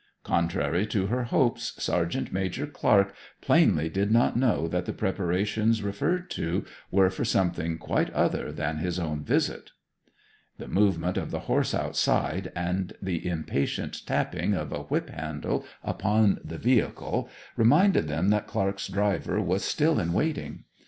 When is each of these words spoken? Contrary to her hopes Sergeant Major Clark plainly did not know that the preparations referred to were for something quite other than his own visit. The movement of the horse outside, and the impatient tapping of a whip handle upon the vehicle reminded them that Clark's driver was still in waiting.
Contrary 0.23 0.87
to 0.87 1.05
her 1.05 1.25
hopes 1.25 1.73
Sergeant 1.79 2.33
Major 2.33 2.65
Clark 2.65 3.13
plainly 3.39 3.87
did 3.87 4.09
not 4.09 4.35
know 4.35 4.67
that 4.67 4.85
the 4.85 4.93
preparations 4.93 5.83
referred 5.83 6.31
to 6.31 6.65
were 6.89 7.11
for 7.11 7.23
something 7.23 7.77
quite 7.77 8.09
other 8.09 8.51
than 8.51 8.77
his 8.79 8.97
own 8.97 9.23
visit. 9.23 9.69
The 10.57 10.67
movement 10.67 11.17
of 11.17 11.29
the 11.29 11.41
horse 11.41 11.75
outside, 11.75 12.51
and 12.55 12.93
the 12.99 13.27
impatient 13.29 14.07
tapping 14.07 14.55
of 14.55 14.71
a 14.73 14.79
whip 14.81 15.11
handle 15.11 15.65
upon 15.83 16.39
the 16.43 16.57
vehicle 16.57 17.29
reminded 17.55 18.07
them 18.07 18.29
that 18.29 18.47
Clark's 18.47 18.87
driver 18.87 19.39
was 19.39 19.63
still 19.63 19.99
in 19.99 20.13
waiting. 20.13 20.63